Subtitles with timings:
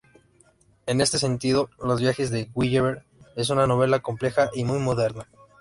[0.87, 3.03] En este sentido, "Los viajes de Gulliver"
[3.35, 5.27] es una novela compleja y muy moderna.